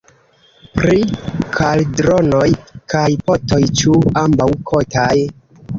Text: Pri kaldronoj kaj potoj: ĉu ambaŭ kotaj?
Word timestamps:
Pri 0.77 1.03
kaldronoj 1.57 2.49
kaj 2.95 3.07
potoj: 3.29 3.65
ĉu 3.83 4.03
ambaŭ 4.27 4.51
kotaj? 4.73 5.15